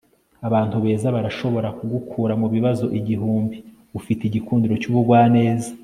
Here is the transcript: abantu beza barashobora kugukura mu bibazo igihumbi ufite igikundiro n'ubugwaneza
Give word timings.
abantu 0.47 0.75
beza 0.83 1.07
barashobora 1.15 1.69
kugukura 1.77 2.33
mu 2.41 2.47
bibazo 2.53 2.85
igihumbi 2.99 3.55
ufite 3.99 4.21
igikundiro 4.25 4.75
n'ubugwaneza 4.77 5.69